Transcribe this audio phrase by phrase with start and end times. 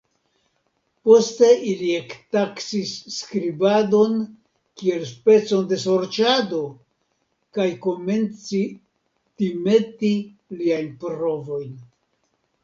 [1.07, 4.15] Poste, ili ektaksis skribadon
[4.83, 6.63] kiel specon de sorĉado
[7.59, 8.63] kaj komenci
[9.43, 10.13] timeti
[10.63, 11.81] liajn provojn.